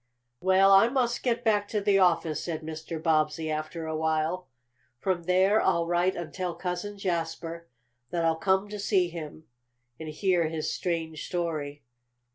[0.39, 2.99] "Well, I must get back to the office," said Mr.
[2.99, 4.47] Bobbsey, after a while.
[4.97, 7.67] "From there I'll write and tell Cousin Jasper
[8.09, 9.43] that I'll come to see him,
[9.99, 11.83] and hear his strange story."